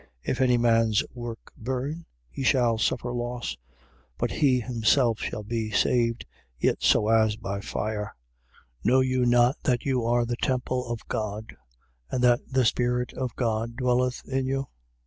If 0.23 0.41
any 0.41 0.57
mans 0.57 1.03
work 1.13 1.53
burn, 1.55 2.05
he 2.31 2.41
shall 2.41 2.79
suffer 2.79 3.11
loss: 3.13 3.55
but 4.17 4.31
he 4.31 4.59
himself 4.59 5.19
shall 5.19 5.43
be 5.43 5.69
saved, 5.69 6.25
yet 6.57 6.81
so 6.81 7.07
as 7.07 7.35
by 7.35 7.61
fire. 7.61 8.15
3:16. 8.83 8.85
Know 8.85 8.99
you 9.01 9.25
not 9.27 9.57
that 9.61 9.85
you 9.85 10.03
are 10.03 10.25
the 10.25 10.37
temple 10.37 10.87
of 10.91 11.07
God 11.07 11.55
and 12.09 12.23
that 12.23 12.39
the 12.49 12.65
Spirit 12.65 13.13
of 13.13 13.35
God 13.35 13.75
dwelleth 13.75 14.27
in 14.27 14.47
you? 14.47 14.69